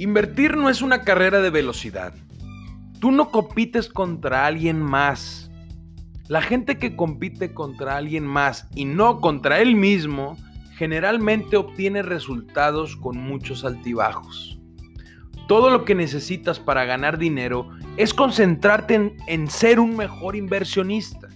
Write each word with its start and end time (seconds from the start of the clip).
Invertir 0.00 0.56
no 0.56 0.70
es 0.70 0.80
una 0.80 1.02
carrera 1.02 1.42
de 1.42 1.50
velocidad. 1.50 2.14
Tú 3.00 3.10
no 3.10 3.30
compites 3.30 3.90
contra 3.90 4.46
alguien 4.46 4.80
más. 4.80 5.50
La 6.26 6.40
gente 6.40 6.78
que 6.78 6.96
compite 6.96 7.52
contra 7.52 7.98
alguien 7.98 8.24
más 8.24 8.66
y 8.74 8.86
no 8.86 9.20
contra 9.20 9.60
él 9.60 9.76
mismo 9.76 10.38
generalmente 10.74 11.58
obtiene 11.58 12.00
resultados 12.00 12.96
con 12.96 13.18
muchos 13.18 13.62
altibajos. 13.62 14.58
Todo 15.46 15.68
lo 15.68 15.84
que 15.84 15.94
necesitas 15.94 16.58
para 16.58 16.86
ganar 16.86 17.18
dinero 17.18 17.68
es 17.98 18.14
concentrarte 18.14 18.94
en, 18.94 19.16
en, 19.26 19.50
ser 19.50 19.78
un 19.78 19.98
mejor 19.98 20.34
inversionista. 20.34 21.28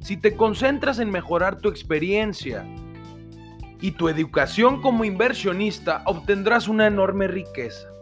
Si 0.00 0.16
te 0.16 0.34
concentras 0.34 0.98
en 0.98 1.10
mejorar 1.10 1.58
tu 1.58 1.68
experiencia 1.68 2.64
y 3.82 3.90
tu 3.90 4.08
educación 4.08 4.80
como 4.80 5.04
inversionista, 5.04 6.00
obtendrás 6.06 6.68
una 6.68 6.86
enorme 6.86 7.28
riqueza. 7.28 7.97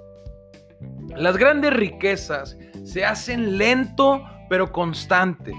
Las 1.16 1.36
grandes 1.36 1.72
riquezas 1.72 2.56
se 2.84 3.04
hacen 3.04 3.58
lento 3.58 4.24
pero 4.48 4.72
constante. 4.72 5.52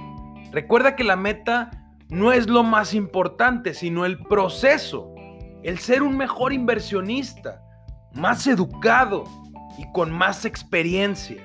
Recuerda 0.51 0.95
que 0.95 1.03
la 1.03 1.15
meta 1.15 1.71
no 2.09 2.31
es 2.31 2.47
lo 2.47 2.63
más 2.63 2.93
importante, 2.93 3.73
sino 3.73 4.05
el 4.05 4.19
proceso 4.19 5.13
el 5.63 5.79
ser 5.79 6.01
un 6.01 6.15
mejor 6.15 6.53
inversionista, 6.53 7.61
más 8.13 8.47
educado 8.47 9.25
y 9.77 9.91
con 9.91 10.11
más 10.11 10.45
experiencia. 10.45 11.43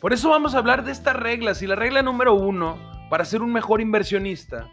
Por 0.00 0.12
eso 0.12 0.30
vamos 0.30 0.54
a 0.54 0.58
hablar 0.58 0.84
de 0.84 0.92
estas 0.92 1.16
reglas 1.16 1.62
y 1.62 1.66
la 1.66 1.74
regla 1.74 2.02
número 2.02 2.34
uno 2.34 2.78
para 3.10 3.24
ser 3.24 3.42
un 3.42 3.52
mejor 3.52 3.80
inversionista, 3.80 4.68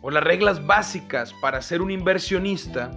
o 0.00 0.10
las 0.10 0.24
reglas 0.24 0.66
básicas 0.66 1.34
para 1.42 1.60
ser 1.60 1.82
un 1.82 1.90
inversionista, 1.90 2.90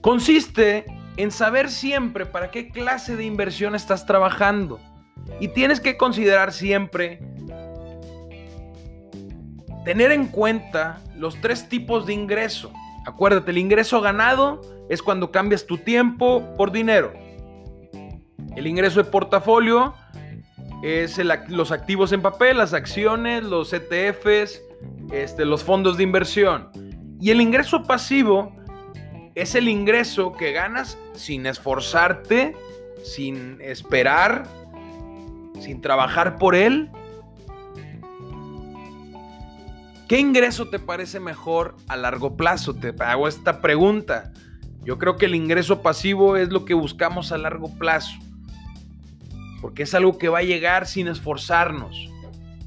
consiste 0.00 0.84
en 1.16 1.30
saber 1.30 1.70
siempre 1.70 2.26
para 2.26 2.50
qué 2.50 2.70
clase 2.70 3.16
de 3.16 3.24
inversión 3.24 3.74
estás 3.74 4.06
trabajando. 4.06 4.80
Y 5.40 5.48
tienes 5.48 5.80
que 5.80 5.96
considerar 5.96 6.52
siempre 6.52 7.20
tener 9.84 10.12
en 10.12 10.26
cuenta 10.26 11.00
los 11.16 11.40
tres 11.40 11.68
tipos 11.68 12.06
de 12.06 12.14
ingreso. 12.14 12.72
Acuérdate, 13.06 13.50
el 13.50 13.58
ingreso 13.58 14.00
ganado 14.00 14.60
es 14.88 15.02
cuando 15.02 15.30
cambias 15.30 15.66
tu 15.66 15.78
tiempo 15.78 16.54
por 16.56 16.72
dinero. 16.72 17.12
El 18.56 18.66
ingreso 18.66 19.02
de 19.02 19.10
portafolio 19.10 19.94
es 20.82 21.18
los 21.48 21.72
activos 21.72 22.12
en 22.12 22.22
papel, 22.22 22.58
las 22.58 22.74
acciones, 22.74 23.44
los 23.44 23.72
ETFs, 23.72 24.60
este, 25.12 25.44
los 25.44 25.64
fondos 25.64 25.96
de 25.96 26.02
inversión. 26.02 26.70
Y 27.20 27.30
el 27.30 27.40
ingreso 27.40 27.84
pasivo 27.84 28.54
es 29.34 29.54
el 29.54 29.68
ingreso 29.68 30.32
que 30.32 30.52
ganas 30.52 30.98
sin 31.14 31.46
esforzarte, 31.46 32.54
sin 33.04 33.58
esperar, 33.60 34.44
sin 35.60 35.80
trabajar 35.80 36.38
por 36.38 36.54
él 36.54 36.90
¿Qué 40.12 40.20
ingreso 40.20 40.68
te 40.68 40.78
parece 40.78 41.20
mejor 41.20 41.74
a 41.88 41.96
largo 41.96 42.36
plazo? 42.36 42.74
Te 42.74 42.94
hago 43.02 43.28
esta 43.28 43.62
pregunta. 43.62 44.30
Yo 44.84 44.98
creo 44.98 45.16
que 45.16 45.24
el 45.24 45.34
ingreso 45.34 45.80
pasivo 45.80 46.36
es 46.36 46.50
lo 46.50 46.66
que 46.66 46.74
buscamos 46.74 47.32
a 47.32 47.38
largo 47.38 47.70
plazo. 47.78 48.12
Porque 49.62 49.84
es 49.84 49.94
algo 49.94 50.18
que 50.18 50.28
va 50.28 50.40
a 50.40 50.42
llegar 50.42 50.86
sin 50.86 51.08
esforzarnos. 51.08 52.10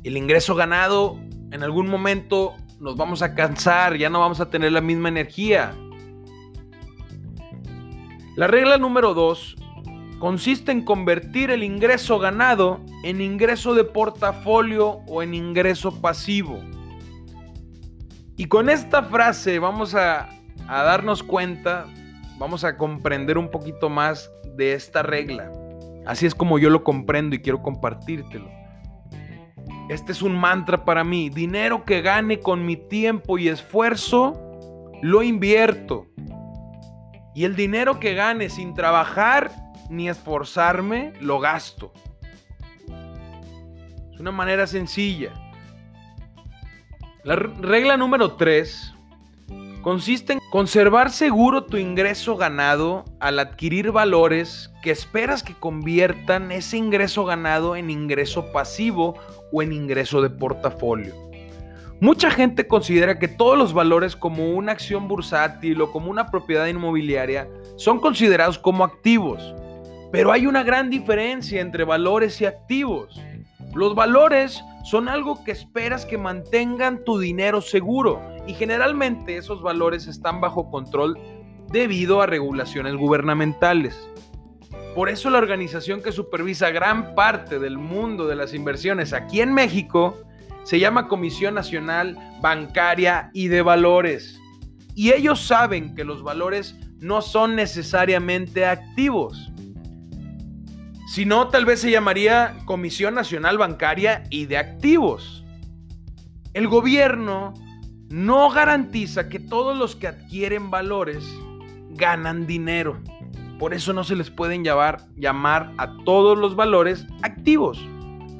El 0.03 0.17
ingreso 0.17 0.55
ganado, 0.55 1.19
en 1.51 1.61
algún 1.61 1.87
momento 1.87 2.55
nos 2.79 2.97
vamos 2.97 3.21
a 3.21 3.35
cansar, 3.35 3.95
ya 3.95 4.09
no 4.09 4.21
vamos 4.21 4.39
a 4.39 4.49
tener 4.49 4.71
la 4.71 4.81
misma 4.81 5.09
energía. 5.09 5.75
La 8.35 8.47
regla 8.47 8.77
número 8.77 9.13
dos 9.13 9.55
consiste 10.19 10.73
en 10.73 10.83
convertir 10.83 11.51
el 11.51 11.63
ingreso 11.63 12.19
ganado 12.19 12.81
en 13.03 13.21
ingreso 13.21 13.73
de 13.75 13.85
portafolio 13.85 14.99
o 15.07 15.23
en 15.23 15.33
ingreso 15.33 16.01
pasivo. 16.01 16.59
Y 18.35 18.47
con 18.47 18.69
esta 18.69 19.03
frase 19.03 19.59
vamos 19.59 19.95
a, 19.95 20.27
darnos 20.67 21.23
cuenta, 21.23 21.85
vamos 22.37 22.65
a 22.65 22.75
comprender 22.77 23.37
un 23.37 23.49
poquito 23.49 23.89
más 23.89 24.29
de 24.57 24.73
esta 24.73 25.01
regla. 25.01 25.49
Así 26.05 26.25
es 26.25 26.35
como 26.35 26.59
yo 26.59 26.69
lo 26.69 26.83
comprendo 26.83 27.37
y 27.37 27.39
quiero 27.39 27.63
compartírtelo. 27.63 28.49
Este 29.87 30.11
es 30.11 30.21
un 30.21 30.35
mantra 30.35 30.83
para 30.83 31.05
mí. 31.05 31.29
Dinero 31.29 31.85
que 31.85 32.01
gane 32.01 32.39
con 32.41 32.65
mi 32.65 32.75
tiempo 32.75 33.37
y 33.37 33.47
esfuerzo, 33.47 34.33
lo 35.01 35.23
invierto. 35.23 36.07
Y 37.35 37.43
el 37.43 37.55
dinero 37.55 37.99
que 37.99 38.15
gane 38.15 38.49
sin 38.49 38.73
trabajar 38.73 39.51
ni 39.89 40.09
esforzarme, 40.09 41.13
lo 41.19 41.39
gasto. 41.39 41.93
Es 44.13 44.19
una 44.19 44.31
manera 44.31 44.65
sencilla. 44.65 45.33
La 47.25 47.35
regla 47.35 47.97
número 47.97 48.33
3 48.33 48.93
consiste 49.81 50.33
en 50.33 50.39
conservar 50.49 51.11
seguro 51.11 51.65
tu 51.65 51.75
ingreso 51.75 52.37
ganado 52.37 53.03
al 53.19 53.37
adquirir 53.39 53.91
valores 53.91 54.71
que 54.81 54.91
esperas 54.91 55.43
que 55.43 55.53
conviertan 55.53 56.51
ese 56.51 56.77
ingreso 56.77 57.25
ganado 57.25 57.75
en 57.75 57.89
ingreso 57.89 58.51
pasivo 58.53 59.19
o 59.51 59.61
en 59.61 59.73
ingreso 59.73 60.21
de 60.21 60.29
portafolio. 60.29 61.24
Mucha 62.01 62.29
gente 62.29 62.67
considera 62.67 63.19
que 63.19 63.29
todos 63.29 63.57
los 63.57 63.73
valores 63.73 64.17
como 64.17 64.51
una 64.51 64.73
acción 64.73 65.07
bursátil 65.07 65.79
o 65.81 65.91
como 65.93 66.11
una 66.11 66.29
propiedad 66.29 66.67
inmobiliaria 66.67 67.47
son 67.77 67.99
considerados 67.99 68.59
como 68.59 68.83
activos, 68.83 69.55
pero 70.11 70.33
hay 70.33 70.45
una 70.45 70.63
gran 70.63 70.89
diferencia 70.89 71.61
entre 71.61 71.85
valores 71.85 72.41
y 72.41 72.45
activos. 72.45 73.21
Los 73.73 73.95
valores 73.95 74.61
son 74.83 75.07
algo 75.07 75.41
que 75.45 75.51
esperas 75.51 76.05
que 76.05 76.17
mantengan 76.17 77.03
tu 77.05 77.17
dinero 77.17 77.61
seguro 77.61 78.21
y 78.45 78.53
generalmente 78.53 79.37
esos 79.37 79.61
valores 79.61 80.07
están 80.07 80.41
bajo 80.41 80.69
control 80.69 81.17
debido 81.71 82.21
a 82.21 82.25
regulaciones 82.25 82.95
gubernamentales. 82.95 83.97
Por 84.95 85.09
eso 85.09 85.29
la 85.29 85.37
organización 85.37 86.01
que 86.01 86.11
supervisa 86.11 86.71
gran 86.71 87.15
parte 87.15 87.57
del 87.57 87.77
mundo 87.77 88.27
de 88.27 88.35
las 88.35 88.53
inversiones 88.53 89.13
aquí 89.13 89.39
en 89.39 89.53
México 89.53 90.17
se 90.65 90.79
llama 90.79 91.07
Comisión 91.07 91.53
Nacional 91.53 92.17
Bancaria 92.41 93.29
y 93.33 93.47
de 93.47 93.61
Valores. 93.61 94.41
Y 94.95 95.13
ellos 95.13 95.45
saben 95.45 95.95
que 95.95 96.03
los 96.03 96.23
valores 96.23 96.75
no 96.99 97.21
son 97.21 97.55
necesariamente 97.55 98.65
activos. 98.65 99.51
Si 101.07 101.23
no, 101.25 101.49
tal 101.49 101.65
vez 101.65 101.81
se 101.81 101.91
llamaría 101.91 102.57
Comisión 102.65 103.13
Nacional 103.13 103.59
Bancaria 103.59 104.23
y 104.31 104.47
de 104.47 104.57
Activos. 104.57 105.45
El 106.53 106.67
gobierno 106.67 107.53
no 108.09 108.49
garantiza 108.49 109.29
que 109.29 109.39
todos 109.39 109.77
los 109.77 109.95
que 109.95 110.07
adquieren 110.07 110.71
valores 110.71 111.23
ganan 111.91 112.47
dinero. 112.47 112.99
Por 113.59 113.75
eso 113.75 113.93
no 113.93 114.03
se 114.03 114.15
les 114.15 114.31
pueden 114.31 114.63
llamar, 114.63 115.05
llamar 115.15 115.73
a 115.77 115.95
todos 116.05 116.37
los 116.37 116.55
valores 116.55 117.05
activos. 117.21 117.79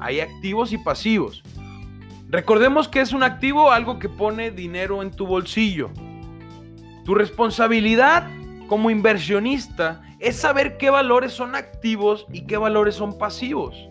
Hay 0.00 0.20
activos 0.20 0.72
y 0.72 0.78
pasivos. 0.78 1.44
Recordemos 2.28 2.88
que 2.88 3.00
es 3.00 3.12
un 3.12 3.22
activo 3.22 3.70
algo 3.70 3.98
que 3.98 4.08
pone 4.08 4.50
dinero 4.50 5.02
en 5.02 5.12
tu 5.12 5.26
bolsillo. 5.26 5.90
Tu 7.04 7.14
responsabilidad 7.14 8.28
como 8.68 8.90
inversionista 8.90 10.02
es 10.18 10.36
saber 10.36 10.76
qué 10.76 10.90
valores 10.90 11.32
son 11.32 11.54
activos 11.54 12.26
y 12.32 12.46
qué 12.46 12.56
valores 12.56 12.96
son 12.96 13.16
pasivos. 13.16 13.88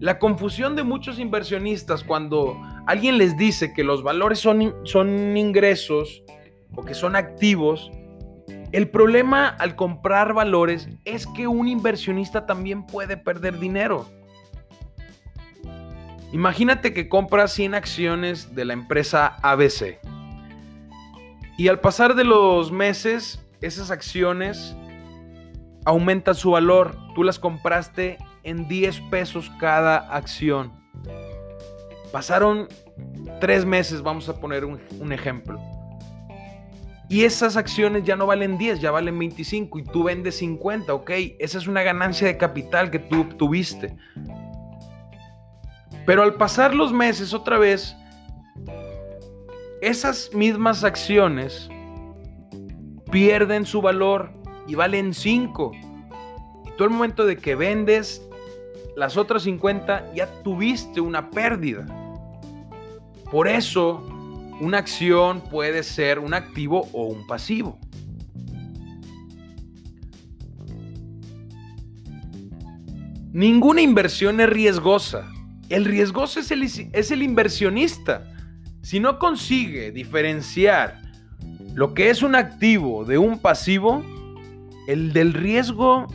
La 0.00 0.18
confusión 0.18 0.76
de 0.76 0.82
muchos 0.82 1.18
inversionistas 1.18 2.04
cuando 2.04 2.60
alguien 2.86 3.16
les 3.16 3.36
dice 3.38 3.72
que 3.72 3.84
los 3.84 4.02
valores 4.02 4.38
son, 4.38 4.74
son 4.84 5.36
ingresos 5.36 6.24
o 6.74 6.84
que 6.84 6.94
son 6.94 7.16
activos, 7.16 7.90
el 8.72 8.90
problema 8.90 9.48
al 9.48 9.76
comprar 9.76 10.34
valores 10.34 10.88
es 11.04 11.26
que 11.26 11.46
un 11.46 11.68
inversionista 11.68 12.44
también 12.44 12.84
puede 12.84 13.16
perder 13.16 13.58
dinero. 13.58 14.08
Imagínate 16.32 16.92
que 16.92 17.08
compras 17.08 17.52
100 17.52 17.74
acciones 17.74 18.54
de 18.54 18.64
la 18.64 18.72
empresa 18.72 19.36
ABC 19.42 19.98
y 21.58 21.68
al 21.68 21.80
pasar 21.80 22.14
de 22.14 22.24
los 22.24 22.72
meses 22.72 23.40
esas 23.60 23.90
acciones 23.90 24.74
aumentan 25.84 26.34
su 26.34 26.50
valor. 26.50 26.96
Tú 27.14 27.22
las 27.22 27.38
compraste 27.38 28.18
en 28.42 28.66
10 28.66 29.00
pesos 29.02 29.50
cada 29.60 29.96
acción. 29.96 30.72
Pasaron 32.10 32.68
tres 33.40 33.64
meses, 33.64 34.02
vamos 34.02 34.28
a 34.28 34.40
poner 34.40 34.64
un, 34.64 35.12
ejemplo. 35.12 35.60
Y 37.08 37.24
esas 37.24 37.56
acciones 37.56 38.04
ya 38.04 38.16
no 38.16 38.26
valen 38.26 38.58
10, 38.58 38.80
ya 38.80 38.90
valen 38.90 39.18
25 39.18 39.78
y 39.78 39.84
tú 39.84 40.04
vendes 40.04 40.38
50, 40.38 40.92
ok. 40.94 41.10
Esa 41.38 41.58
es 41.58 41.66
una 41.66 41.82
ganancia 41.82 42.26
de 42.26 42.38
capital 42.38 42.90
que 42.90 42.98
tú 42.98 43.24
tuviste. 43.24 43.94
Pero 46.06 46.22
al 46.22 46.34
pasar 46.34 46.74
los 46.74 46.92
meses 46.92 47.32
otra 47.32 47.58
vez, 47.58 47.96
esas 49.80 50.30
mismas 50.34 50.84
acciones 50.84 51.68
pierden 53.10 53.66
su 53.66 53.82
valor 53.82 54.32
y 54.66 54.74
valen 54.74 55.14
5. 55.14 55.72
Y 56.66 56.70
tú 56.76 56.84
al 56.84 56.90
momento 56.90 57.24
de 57.24 57.36
que 57.36 57.54
vendes 57.54 58.22
las 58.96 59.16
otras 59.16 59.44
50 59.44 60.12
ya 60.14 60.26
tuviste 60.42 61.00
una 61.00 61.30
pérdida. 61.30 61.86
Por 63.30 63.48
eso 63.48 64.06
una 64.60 64.78
acción 64.78 65.40
puede 65.40 65.82
ser 65.82 66.18
un 66.18 66.34
activo 66.34 66.88
o 66.92 67.06
un 67.06 67.26
pasivo. 67.26 67.78
Ninguna 73.32 73.80
inversión 73.80 74.40
es 74.40 74.48
riesgosa. 74.50 75.31
El 75.72 75.86
riesgoso 75.86 76.38
es 76.38 76.50
el, 76.50 77.22
inversionista. 77.22 78.30
Si 78.82 79.00
no 79.00 79.18
consigue 79.18 79.90
diferenciar 79.90 81.00
lo 81.72 81.94
que 81.94 82.10
es 82.10 82.22
un 82.22 82.34
activo 82.34 83.06
de 83.06 83.16
un 83.16 83.38
pasivo, 83.38 84.04
el 84.86 85.14
del 85.14 85.32
riesgo 85.32 86.08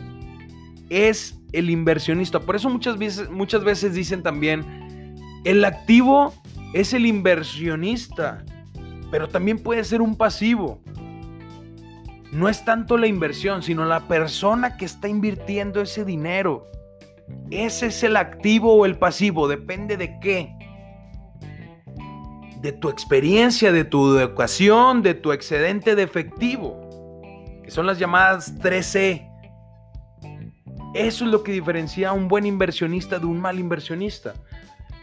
es 0.92 1.39
el 1.54 1.71
inversionista. 1.71 2.39
Por 2.39 2.56
eso 2.56 2.69
muchas 2.69 3.63
veces 3.63 3.94
dicen 3.95 4.21
también, 4.21 4.63
el 5.44 5.65
activo 5.65 6.36
es 6.75 6.94
el 6.94 7.07
inversionista, 7.07 8.45
pero 9.09 9.27
también 9.27 9.57
puede 9.57 9.83
ser 9.86 10.04
un 10.04 10.15
pasivo. 10.15 10.83
No 12.31 12.48
es 12.48 12.63
tanto 12.63 12.95
la 12.95 13.07
inversión, 13.07 13.63
sino 13.63 13.86
la 13.86 14.07
persona 14.07 14.77
que 14.77 14.86
está 14.86 15.07
invirtiendo 15.07 15.81
ese 15.81 16.06
dinero. 16.06 16.68
Ese 17.50 17.88
es 17.88 18.03
el 18.03 18.18
activo 18.18 18.74
o 18.74 18.85
el 18.85 18.97
pasivo, 18.97 19.47
depende 19.47 19.97
de 19.97 20.19
qué. 20.19 20.53
De 22.62 22.71
tu 22.71 22.89
experiencia, 22.89 23.71
de 23.71 23.85
tu 23.85 24.18
educación, 24.18 25.01
de 25.01 25.13
tu 25.13 25.31
excedente 25.31 25.95
de 25.95 26.03
efectivo, 26.03 27.21
que 27.63 27.71
son 27.71 27.85
las 27.85 28.00
llamadas 28.00 28.57
3E. 28.59 29.25
Eso 30.94 31.25
es 31.25 31.31
lo 31.31 31.44
que 31.44 31.51
diferencia 31.51 32.09
a 32.09 32.13
un 32.13 32.27
buen 32.27 32.45
inversionista 32.45 33.19
de 33.19 33.25
un 33.25 33.39
mal 33.39 33.59
inversionista. 33.59 34.33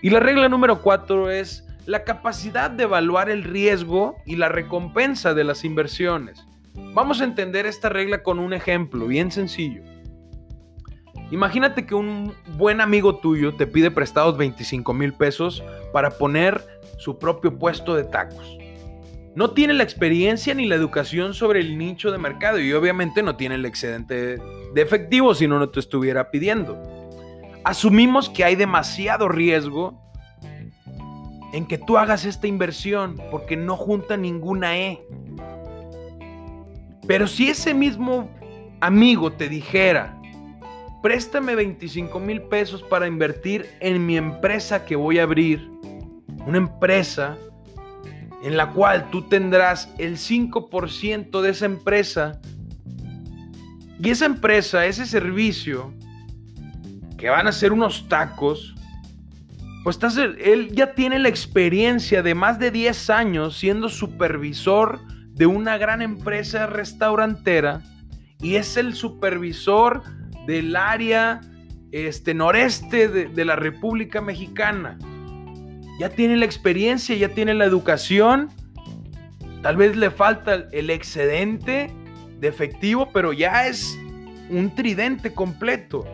Y 0.02 0.10
la 0.10 0.20
regla 0.20 0.48
número 0.48 0.82
4 0.82 1.30
es 1.30 1.66
la 1.86 2.04
capacidad 2.04 2.70
de 2.70 2.84
evaluar 2.84 3.30
el 3.30 3.44
riesgo 3.44 4.16
y 4.26 4.36
la 4.36 4.48
recompensa 4.48 5.34
de 5.34 5.44
las 5.44 5.64
inversiones. 5.64 6.44
Vamos 6.92 7.20
a 7.20 7.24
entender 7.24 7.66
esta 7.66 7.88
regla 7.88 8.22
con 8.22 8.38
un 8.38 8.52
ejemplo 8.52 9.06
bien 9.06 9.30
sencillo. 9.30 9.82
Imagínate 11.34 11.84
que 11.84 11.96
un 11.96 12.32
buen 12.56 12.80
amigo 12.80 13.16
tuyo 13.16 13.56
te 13.56 13.66
pide 13.66 13.90
prestados 13.90 14.36
25 14.36 14.94
mil 14.94 15.12
pesos 15.14 15.64
para 15.92 16.10
poner 16.10 16.64
su 16.96 17.18
propio 17.18 17.58
puesto 17.58 17.96
de 17.96 18.04
tacos. 18.04 18.56
No 19.34 19.50
tiene 19.50 19.74
la 19.74 19.82
experiencia 19.82 20.54
ni 20.54 20.66
la 20.66 20.76
educación 20.76 21.34
sobre 21.34 21.58
el 21.58 21.76
nicho 21.76 22.12
de 22.12 22.18
mercado 22.18 22.60
y 22.60 22.72
obviamente 22.72 23.20
no 23.20 23.34
tiene 23.34 23.56
el 23.56 23.66
excedente 23.66 24.36
de 24.74 24.80
efectivo 24.80 25.34
si 25.34 25.48
no, 25.48 25.58
no 25.58 25.70
te 25.70 25.80
estuviera 25.80 26.30
pidiendo. 26.30 26.80
Asumimos 27.64 28.30
que 28.30 28.44
hay 28.44 28.54
demasiado 28.54 29.28
riesgo 29.28 30.00
en 31.52 31.66
que 31.66 31.78
tú 31.78 31.98
hagas 31.98 32.26
esta 32.26 32.46
inversión 32.46 33.20
porque 33.32 33.56
no 33.56 33.76
junta 33.76 34.16
ninguna 34.16 34.78
E. 34.78 35.04
Pero 37.08 37.26
si 37.26 37.48
ese 37.48 37.74
mismo 37.74 38.30
amigo 38.80 39.32
te 39.32 39.48
dijera, 39.48 40.20
préstame 41.04 41.54
25 41.54 42.18
mil 42.18 42.40
pesos 42.44 42.82
para 42.82 43.06
invertir 43.06 43.66
en 43.80 44.06
mi 44.06 44.16
empresa 44.16 44.86
que 44.86 44.96
voy 44.96 45.18
a 45.18 45.24
abrir. 45.24 45.68
Una 46.46 46.56
empresa 46.56 47.36
en 48.42 48.56
la 48.56 48.70
cual 48.70 49.10
tú 49.10 49.28
tendrás 49.28 49.92
el 49.98 50.16
5% 50.16 51.42
de 51.42 51.50
esa 51.50 51.66
empresa. 51.66 52.40
Y 54.02 54.08
esa 54.08 54.24
empresa, 54.24 54.86
ese 54.86 55.04
servicio, 55.04 55.92
que 57.18 57.28
van 57.28 57.48
a 57.48 57.52
ser 57.52 57.74
unos 57.74 58.08
tacos, 58.08 58.74
pues 59.82 59.98
él 60.16 60.70
ya 60.72 60.94
tiene 60.94 61.18
la 61.18 61.28
experiencia 61.28 62.22
de 62.22 62.34
más 62.34 62.58
de 62.58 62.70
10 62.70 63.10
años 63.10 63.58
siendo 63.58 63.90
supervisor 63.90 65.02
de 65.34 65.44
una 65.44 65.76
gran 65.76 66.00
empresa 66.00 66.66
restaurantera 66.66 67.82
y 68.40 68.54
es 68.56 68.78
el 68.78 68.94
supervisor 68.94 70.02
del 70.46 70.76
área 70.76 71.40
este, 71.92 72.34
noreste 72.34 73.08
de, 73.08 73.44
la 73.44 73.56
República 73.56 74.20
Mexicana. 74.20 74.98
Ya 76.00 76.08
tiene 76.08 76.36
la 76.36 76.44
experiencia, 76.44 77.14
ya 77.14 77.28
tiene 77.28 77.54
la 77.54 77.64
educación. 77.64 78.48
Tal 79.62 79.76
vez 79.76 79.96
le 79.96 80.10
falta 80.10 80.66
el 80.72 80.90
excedente 80.90 81.90
de 82.40 82.48
efectivo, 82.48 83.10
pero 83.12 83.32
ya 83.32 83.68
es 83.68 83.96
un 84.50 84.74
tridente 84.74 85.32
completo. 85.32 86.04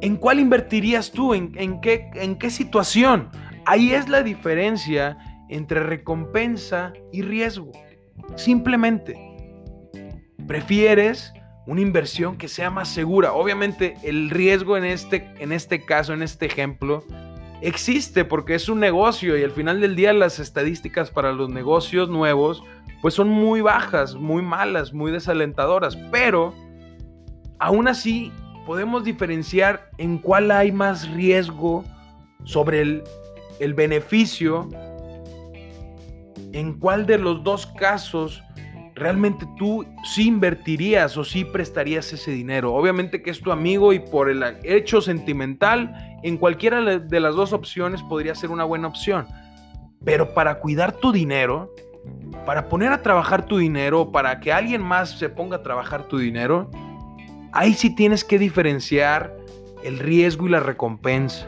¿En 0.00 0.16
cuál 0.16 0.40
invertirías 0.40 1.12
tú? 1.12 1.34
¿En, 1.34 1.80
qué, 1.82 2.10
¿En 2.14 2.36
qué 2.36 2.48
situación? 2.48 3.28
Ahí 3.66 3.92
es 3.92 4.08
la 4.08 4.22
diferencia 4.22 5.18
entre 5.50 5.80
recompensa 5.80 6.94
y 7.12 7.20
riesgo. 7.20 7.70
Simplemente, 8.36 9.14
prefieres 10.46 11.34
una 11.70 11.82
inversión 11.82 12.36
que 12.36 12.48
sea 12.48 12.68
más 12.68 12.88
segura. 12.88 13.32
Obviamente 13.32 13.94
el 14.02 14.28
riesgo 14.28 14.76
en 14.76 14.84
este, 14.84 15.32
en 15.38 15.52
este 15.52 15.84
caso, 15.84 16.12
en 16.12 16.20
este 16.20 16.46
ejemplo, 16.46 17.04
existe 17.62 18.24
porque 18.24 18.56
es 18.56 18.68
un 18.68 18.80
negocio 18.80 19.38
y 19.38 19.44
al 19.44 19.52
final 19.52 19.80
del 19.80 19.94
día 19.94 20.12
las 20.12 20.40
estadísticas 20.40 21.12
para 21.12 21.32
los 21.32 21.48
negocios 21.48 22.08
nuevos 22.08 22.64
pues 23.00 23.14
son 23.14 23.28
muy 23.28 23.60
bajas, 23.60 24.16
muy 24.16 24.42
malas, 24.42 24.92
muy 24.92 25.12
desalentadoras, 25.12 25.96
pero 26.10 26.52
aún 27.60 27.86
así 27.86 28.32
podemos 28.66 29.04
diferenciar 29.04 29.90
en 29.96 30.18
cuál 30.18 30.50
hay 30.50 30.72
más 30.72 31.08
riesgo 31.08 31.84
sobre 32.42 32.80
el, 32.80 33.04
el 33.60 33.74
beneficio, 33.74 34.68
en 36.52 36.80
cuál 36.80 37.06
de 37.06 37.18
los 37.18 37.44
dos 37.44 37.66
casos 37.66 38.42
realmente 39.00 39.48
tú 39.56 39.86
sí 40.04 40.28
invertirías 40.28 41.16
o 41.16 41.24
sí 41.24 41.44
prestarías 41.44 42.12
ese 42.12 42.30
dinero. 42.30 42.74
Obviamente 42.74 43.22
que 43.22 43.30
es 43.30 43.40
tu 43.40 43.50
amigo 43.50 43.92
y 43.94 43.98
por 43.98 44.28
el 44.28 44.44
hecho 44.62 45.00
sentimental, 45.00 46.18
en 46.22 46.36
cualquiera 46.36 46.98
de 46.98 47.20
las 47.20 47.34
dos 47.34 47.52
opciones 47.54 48.02
podría 48.02 48.34
ser 48.34 48.50
una 48.50 48.64
buena 48.64 48.88
opción. 48.88 49.26
Pero 50.04 50.34
para 50.34 50.60
cuidar 50.60 50.92
tu 50.92 51.12
dinero, 51.12 51.74
para 52.44 52.68
poner 52.68 52.92
a 52.92 53.02
trabajar 53.02 53.46
tu 53.46 53.56
dinero, 53.56 54.12
para 54.12 54.38
que 54.38 54.52
alguien 54.52 54.82
más 54.82 55.18
se 55.18 55.30
ponga 55.30 55.56
a 55.56 55.62
trabajar 55.62 56.04
tu 56.04 56.18
dinero, 56.18 56.70
ahí 57.52 57.72
sí 57.72 57.94
tienes 57.94 58.22
que 58.22 58.38
diferenciar 58.38 59.34
el 59.82 59.98
riesgo 59.98 60.46
y 60.46 60.50
la 60.50 60.60
recompensa. 60.60 61.46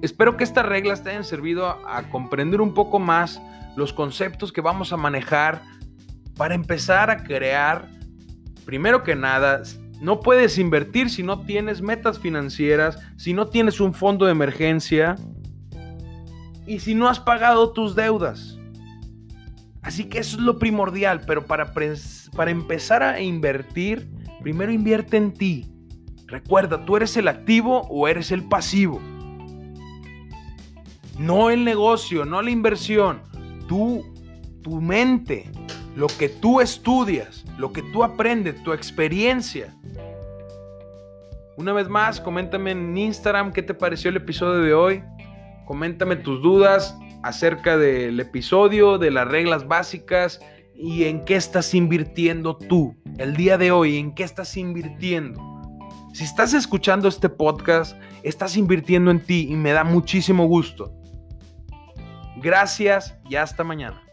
Espero 0.00 0.36
que 0.36 0.44
estas 0.44 0.64
reglas 0.64 1.02
te 1.02 1.10
hayan 1.10 1.24
servido 1.24 1.66
a 1.66 2.04
comprender 2.04 2.60
un 2.60 2.72
poco 2.72 3.00
más 3.00 3.42
los 3.74 3.92
conceptos 3.92 4.52
que 4.52 4.60
vamos 4.60 4.92
a 4.92 4.96
manejar 4.96 5.60
para 6.38 6.54
empezar 6.54 7.10
a 7.10 7.24
crear, 7.24 7.90
primero 8.64 9.02
que 9.02 9.16
nada, 9.16 9.62
no 10.00 10.20
puedes 10.20 10.56
invertir 10.56 11.10
si 11.10 11.24
no 11.24 11.40
tienes 11.40 11.82
metas 11.82 12.18
financieras, 12.20 12.96
si 13.16 13.34
no 13.34 13.48
tienes 13.48 13.80
un 13.80 13.92
fondo 13.92 14.24
de 14.24 14.32
emergencia 14.32 15.16
y 16.64 16.78
si 16.78 16.94
no 16.94 17.08
has 17.08 17.18
pagado 17.18 17.72
tus 17.72 17.96
deudas. 17.96 18.56
Así 19.82 20.04
que 20.04 20.18
eso 20.20 20.36
es 20.36 20.42
lo 20.42 20.58
primordial, 20.58 21.22
pero 21.26 21.44
para, 21.44 21.72
para 22.36 22.50
empezar 22.52 23.02
a 23.02 23.20
invertir, 23.20 24.08
primero 24.40 24.70
invierte 24.70 25.16
en 25.16 25.32
ti. 25.32 25.66
Recuerda, 26.28 26.84
tú 26.84 26.96
eres 26.96 27.16
el 27.16 27.26
activo 27.26 27.80
o 27.90 28.06
eres 28.06 28.30
el 28.30 28.44
pasivo. 28.44 29.00
No 31.18 31.50
el 31.50 31.64
negocio, 31.64 32.24
no 32.24 32.42
la 32.42 32.50
inversión. 32.50 33.22
Tú, 33.66 34.04
tu 34.62 34.80
mente, 34.80 35.50
lo 35.96 36.06
que 36.06 36.28
tú 36.28 36.60
estudias, 36.60 37.44
lo 37.58 37.72
que 37.72 37.82
tú 37.92 38.04
aprendes, 38.04 38.62
tu 38.62 38.72
experiencia. 38.72 39.74
Una 41.56 41.72
vez 41.72 41.88
más, 41.88 42.20
coméntame 42.20 42.70
en 42.70 42.96
Instagram 42.96 43.52
qué 43.52 43.62
te 43.62 43.74
pareció 43.74 44.10
el 44.10 44.16
episodio 44.16 44.60
de 44.60 44.74
hoy. 44.74 45.02
Coméntame 45.66 46.16
tus 46.16 46.40
dudas 46.40 46.96
acerca 47.22 47.76
del 47.76 48.20
episodio, 48.20 48.98
de 48.98 49.10
las 49.10 49.26
reglas 49.26 49.66
básicas 49.66 50.40
y 50.74 51.04
en 51.04 51.24
qué 51.24 51.34
estás 51.34 51.74
invirtiendo 51.74 52.56
tú 52.56 52.94
el 53.18 53.34
día 53.36 53.58
de 53.58 53.72
hoy, 53.72 53.98
en 53.98 54.14
qué 54.14 54.22
estás 54.22 54.56
invirtiendo. 54.56 55.42
Si 56.12 56.24
estás 56.24 56.54
escuchando 56.54 57.08
este 57.08 57.28
podcast, 57.28 57.96
estás 58.22 58.56
invirtiendo 58.56 59.10
en 59.10 59.20
ti 59.20 59.48
y 59.50 59.56
me 59.56 59.72
da 59.72 59.84
muchísimo 59.84 60.46
gusto. 60.46 60.92
Gracias 62.40 63.16
y 63.28 63.34
hasta 63.34 63.64
mañana. 63.64 64.07